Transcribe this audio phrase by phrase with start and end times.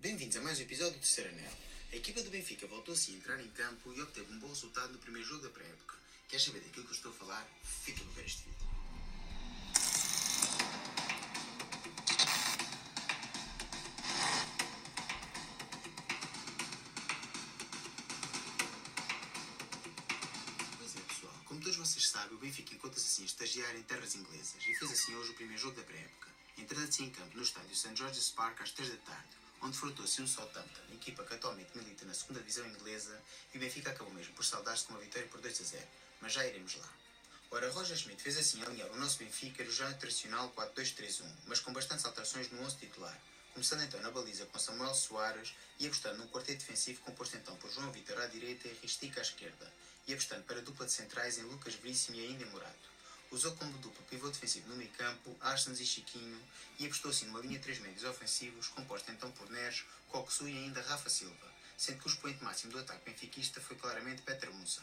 [0.00, 1.50] bem-vindos a mais um episódio do Terceiro Anel.
[1.92, 4.98] A equipa do Benfica voltou-se a entrar em campo e obteve um bom resultado no
[4.98, 5.96] primeiro jogo da pré-época.
[6.28, 7.48] Quer saber daquilo que eu estou a falar?
[7.64, 8.68] Fica no ver este vídeo.
[20.78, 21.34] Pois é, pessoal.
[21.44, 24.92] Como todos vocês sabem, o Benfica encontra-se assim a estagiar em terras inglesas e fez
[24.92, 26.28] assim hoje o primeiro jogo da pré-época.
[26.56, 27.96] Entrando assim em campo no estádio St.
[27.96, 32.14] George's Park às 3 da tarde, onde defrontou-se um Southampton, equipa que atualmente milita na
[32.14, 33.20] segunda divisão inglesa,
[33.52, 35.88] e o Benfica acabou mesmo por saudar-se com uma vitória por 2 a 0,
[36.20, 36.88] mas já iremos lá.
[37.50, 41.72] Ora, Roger Schmidt fez assim alinhar o nosso Benfica no já tradicional 4-2-3-1, mas com
[41.72, 43.18] bastantes alterações no 11 titular,
[43.54, 47.70] começando então na baliza com Samuel Soares e apostando num quarteto defensivo composto então por
[47.70, 49.72] João Vitor à direita e Ristica à esquerda,
[50.06, 52.97] e apostando para a dupla de centrais em Lucas Veríssimo e ainda em Morato.
[53.30, 56.40] Usou como dupla pivô defensivo no meio campo Arsens e Chiquinho
[56.78, 60.56] e apostou assim numa linha de três médios ofensivos composta então por Neres, Coxu e
[60.56, 64.80] ainda Rafa Silva, sendo que o expoente máximo do ataque benfiquista foi claramente Peter Musa.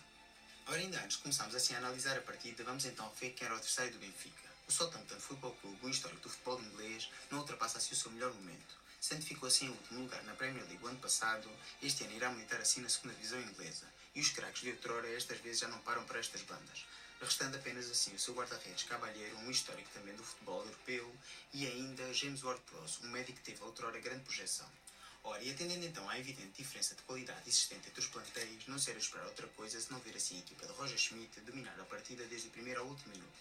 [0.68, 3.56] Ora, ainda antes de começarmos assim a analisar a partida, vamos então ver quem era
[3.56, 4.50] o adversário do Benfica.
[4.68, 8.34] O Southampton Football Club, um histórico do futebol inglês, não ultrapassa assim o seu melhor
[8.34, 8.76] momento.
[9.00, 11.48] Que ficou assim em último lugar na Premier League o ano passado,
[11.82, 13.86] este ano irá militar assim na segunda divisão inglesa.
[14.16, 16.86] E os craques de outrora estas vezes já não param para estas bandas.
[17.22, 21.16] Restando apenas assim o seu guarda-redes Cabalheiro, um histórico também do futebol europeu,
[21.54, 24.70] e ainda James Ward-Prowse, um médico que teve outrora grande projeção.
[25.24, 28.92] Ora, e atendendo então à evidente diferença de qualidade existente entre os plantéis, não se
[28.92, 32.24] era esperar outra coisa senão ver assim a equipa de Roger Schmidt dominar a partida
[32.26, 33.34] desde o primeiro ao último minuto.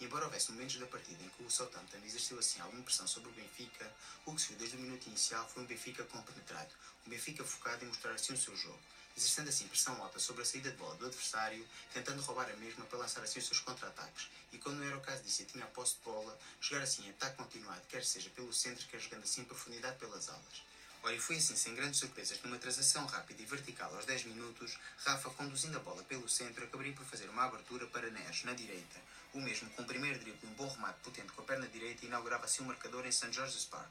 [0.00, 3.32] Embora houvesse momentos da partida em que o Southampton exerceu assim alguma pressão sobre o
[3.32, 3.92] Benfica,
[4.26, 6.74] o que se viu desde o minuto inicial foi um Benfica compenetrado,
[7.06, 8.80] um Benfica focado em mostrar assim o seu jogo,
[9.16, 12.84] exercendo assim pressão alta sobre a saída de bola do adversário, tentando roubar a mesma
[12.86, 15.64] para lançar assim os seus contra-ataques, e quando não era o caso disso e tinha
[15.64, 19.22] a posse de bola, jogar assim em ataque continuado, quer seja pelo centro, quer jogando
[19.22, 20.62] assim em profundidade pelas alas.
[21.10, 25.28] E foi assim, sem grandes surpresas, numa transação rápida e vertical aos 10 minutos, Rafa,
[25.30, 28.98] conduzindo a bola pelo centro, acabaria por fazer uma abertura para Neres, na direita.
[29.34, 32.06] O mesmo, com o primeiro drible e um bom remate potente com a perna direita,
[32.06, 33.30] inaugurava assim o marcador em St.
[33.30, 33.90] George's Park.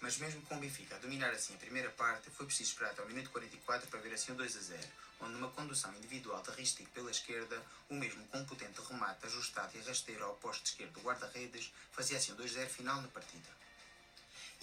[0.00, 3.02] Mas mesmo com o Benfica a dominar assim a primeira parte, foi preciso esperar até
[3.02, 4.88] o minuto 44 para ver assim o 2 a 0,
[5.20, 9.74] onde numa condução individual de Ristic pela esquerda, o mesmo com um potente remate ajustado
[9.78, 13.63] e rasteiro ao posto esquerdo do guarda-redes, fazia assim o 2-0 final na partida.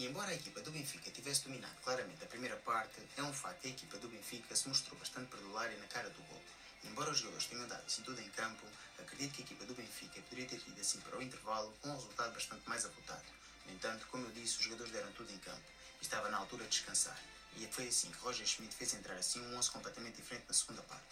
[0.01, 3.61] E embora a equipa do Benfica tivesse dominado claramente a primeira parte, é um facto
[3.61, 6.41] que a equipa do Benfica se mostrou bastante perdulária na cara do gol.
[6.83, 8.65] E embora os jogadores tenham dado assim tudo em campo,
[8.97, 11.93] acredito que a equipa do Benfica poderia ter ido assim para o intervalo com um
[11.93, 13.25] resultado bastante mais avultado.
[13.67, 15.61] No entanto, como eu disse, os jogadores deram tudo em campo
[15.99, 17.19] e estava na altura de descansar.
[17.57, 20.81] E foi assim que Roger Schmidt fez entrar assim um 11 completamente diferente na segunda
[20.81, 21.05] parte,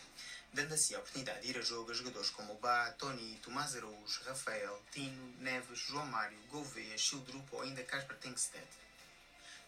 [0.52, 4.24] dando assim a oportunidade de ir a jogo a jogadores como Bá, Tony, Tomás Araújo,
[4.24, 8.68] Rafael, Tino, Neves, João Mário, Gouveia, Childrup ou ainda Casper Tenkstedt.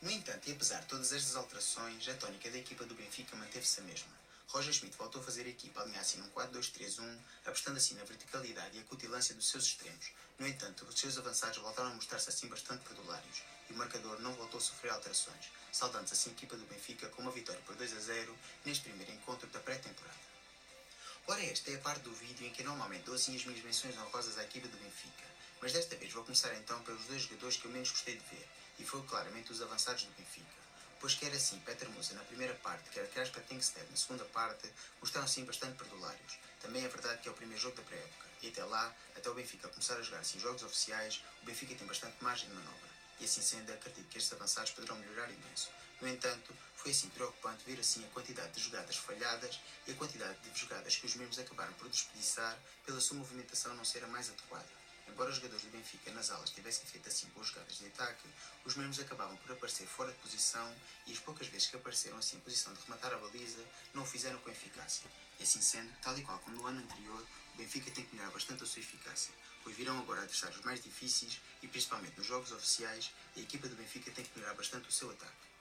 [0.01, 3.79] No entanto, e apesar de todas estas alterações, a tónica da equipa do Benfica manteve-se
[3.79, 4.21] a mesma.
[4.47, 8.81] Roger Schmidt voltou a fazer a equipa alinhar-se num 4-2-3-1, apostando assim na verticalidade e
[8.81, 10.11] acutilância dos seus extremos.
[10.37, 14.33] No entanto, os seus avançados voltaram a mostrar-se assim bastante perdulários, e o marcador não
[14.33, 17.95] voltou a sofrer alterações, saudando-se assim a equipa do Benfica com uma vitória por 2
[17.95, 20.19] a 0 neste primeiro encontro da pré-temporada.
[21.27, 23.95] Ora, esta é a parte do vídeo em que normalmente dou assim as minhas menções
[23.95, 25.23] honrosas à equipa do Benfica,
[25.61, 28.47] mas desta vez vou começar então pelos dois jogadores que eu menos gostei de ver,
[28.79, 30.61] e foi claramente os avançados do Benfica
[31.01, 35.27] pois quer assim Peter Musa na primeira parte, quer Kasper Tenkstedt na segunda parte, mostraram
[35.27, 36.37] sim bastante perdulários.
[36.61, 39.33] Também é verdade que é o primeiro jogo da pré-época, e até lá, até o
[39.33, 42.91] Benfica começar a jogar assim jogos oficiais, o Benfica tem bastante margem de manobra.
[43.19, 45.71] E assim sendo, acredito que estes avançados poderão melhorar imenso.
[45.99, 50.37] No entanto, foi assim preocupante ver assim a quantidade de jogadas falhadas e a quantidade
[50.39, 54.29] de jogadas que os mesmos acabaram por desperdiçar pela sua movimentação não ser a mais
[54.29, 54.80] adequada.
[55.11, 58.29] Embora os jogadores do Benfica nas alas tivessem feito assim boas jogadas de ataque,
[58.63, 60.73] os mesmos acabavam por aparecer fora de posição
[61.05, 63.61] e as poucas vezes que apareceram assim em posição de rematar a baliza,
[63.93, 65.11] não o fizeram com eficácia.
[65.37, 68.31] E assim sendo, tal e qual como no ano anterior, o Benfica tem que melhorar
[68.31, 69.33] bastante a sua eficácia,
[69.63, 74.11] pois virão agora adversários mais difíceis e principalmente nos jogos oficiais, a equipa do Benfica
[74.11, 75.51] tem que melhorar bastante o seu ataque.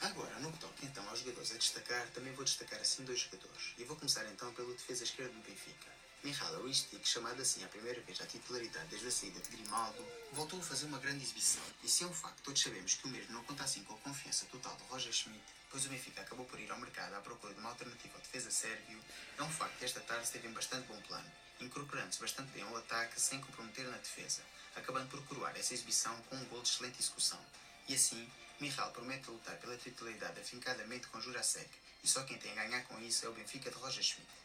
[0.00, 3.72] Agora, no que toca então aos jogadores a destacar, também vou destacar assim dois jogadores.
[3.78, 6.03] E vou começar então pelo defesa esquerda do Benfica.
[6.24, 10.58] Mihail Ristic, chamado assim a primeira vez à titularidade desde a saída de Grimaldo, voltou
[10.58, 11.62] a fazer uma grande exibição.
[11.82, 13.98] E se é um facto, todos sabemos que o mesmo não conta assim com a
[13.98, 17.52] confiança total de Roger Schmidt, pois o Benfica acabou por ir ao mercado à procura
[17.52, 18.98] de uma alternativa ao defesa sérvio,
[19.36, 21.30] é um facto que esta tarde esteve em bastante bom plano,
[21.60, 24.40] incorporando-se bastante bem ao ataque sem comprometer na defesa,
[24.74, 27.40] acabando por coroar essa exibição com um gol de excelente execução.
[27.86, 28.26] E assim,
[28.58, 31.68] Michal promete lutar pela titularidade afincadamente com Jurasek,
[32.02, 34.43] e só quem tem a ganhar com isso é o Benfica de Roger Schmidt.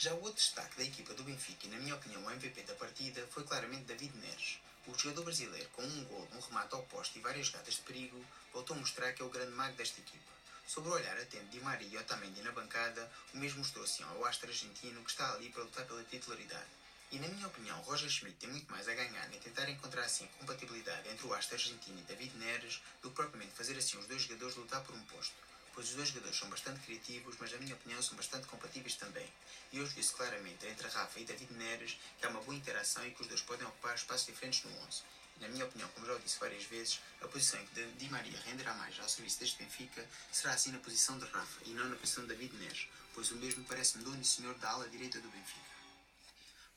[0.00, 2.74] Já o outro destaque da equipa do Benfica, e na minha opinião o MVP da
[2.74, 4.58] partida, foi claramente David Neres.
[4.86, 8.24] O jogador brasileiro, com um gol, um remate ao poste e várias jogadas de perigo,
[8.50, 10.32] voltou a mostrar que é o grande mago desta equipa.
[10.66, 14.24] Sobre o olhar atento de Maria e Otamendi na bancada, o mesmo mostrou assim ao
[14.24, 16.70] astro argentino que está ali para lutar pela titularidade.
[17.12, 20.26] E na minha opinião, Roger Schmidt tem muito mais a ganhar em tentar encontrar assim
[20.38, 24.22] compatibilidade entre o astro argentino e David Neres do que propriamente fazer assim os dois
[24.22, 25.34] jogadores lutar por um posto.
[25.74, 29.28] Pois os dois jogadores são bastante criativos, mas na minha opinião são bastante compatíveis também.
[29.72, 33.12] E hoje vi-se claramente entre Rafa e David Neres que há uma boa interação e
[33.12, 35.02] que os dois podem ocupar espaços diferentes no 11
[35.40, 38.38] na minha opinião, como já o disse várias vezes, a posição em que Di Maria
[38.44, 41.96] renderá mais ao serviço deste Benfica será assim na posição de Rafa e não na
[41.96, 45.28] posição de David Neres, pois o mesmo parece-me dono e senhor da ala direita do
[45.30, 45.79] Benfica.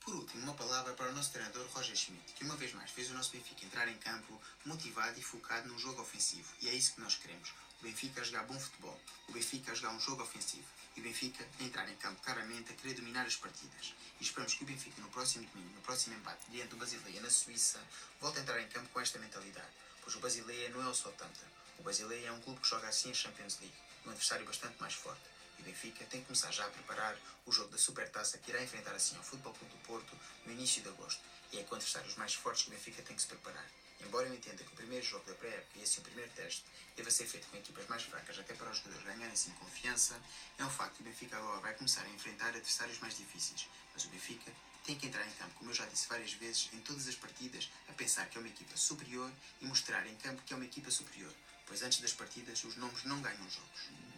[0.04, 3.10] Por último, uma palavra para o nosso treinador Roger Schmidt, que uma vez mais fez
[3.10, 6.54] o nosso Benfica entrar em campo motivado e focado num jogo ofensivo.
[6.60, 7.54] E é isso que nós queremos.
[7.80, 10.68] O Benfica a jogar bom futebol, o Benfica a jogar um jogo ofensivo
[10.98, 13.94] e o Benfica a entrar em campo claramente a querer dominar as partidas.
[14.20, 17.30] E esperamos que o Benfica no próximo domingo, no próximo embate diante do Basileia na
[17.30, 17.82] Suíça,
[18.20, 19.72] volte a entrar em campo com esta mentalidade.
[20.02, 21.48] Pois o Basileia não é o Southampton.
[21.80, 24.94] O Basileia é um clube que joga assim a Champions League, um adversário bastante mais
[24.96, 25.24] forte.
[25.64, 28.92] O Benfica tem que começar já a preparar o jogo da Supertaça que irá enfrentar
[28.92, 30.14] assim ao Futebol Clube do Porto
[30.46, 31.22] no início de agosto.
[31.54, 33.66] E é com adversários mais fortes que o Benfica tem que se preparar.
[34.02, 36.66] Embora eu entenda que o primeiro jogo da pré-época e assim o primeiro teste
[36.98, 40.20] deva ser feito com equipas mais fracas, até para os jogadores ganharem assim confiança,
[40.58, 43.66] é um facto que o Benfica agora vai começar a enfrentar adversários mais difíceis.
[43.94, 44.52] Mas o Benfica
[44.84, 47.72] tem que entrar em campo, como eu já disse várias vezes, em todas as partidas,
[47.88, 49.32] a pensar que é uma equipa superior
[49.62, 51.34] e mostrar em campo que é uma equipa superior,
[51.66, 54.13] pois antes das partidas os nomes não ganham jogos.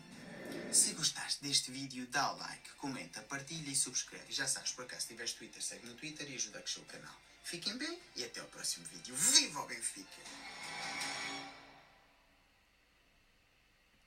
[0.72, 4.32] Se gostaste deste vídeo, dá o like, comenta, partilha e subscreve.
[4.32, 7.16] Já sabes, por acaso tiveres Twitter, segue no Twitter e ajuda a crescer o canal.
[7.44, 9.16] Fiquem bem e até o próximo vídeo.
[9.16, 10.22] Viva o Benfica!